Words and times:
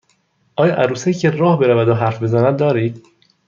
آیا 0.55 0.75
عروسکی 0.75 1.13
که 1.13 1.29
راه 1.31 1.59
برود 1.59 1.87
و 1.87 1.93
حرف 1.95 2.23
بزند 2.23 2.57
دارید؟ 2.59 3.05